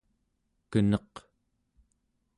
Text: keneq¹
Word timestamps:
keneq¹ 0.71 1.13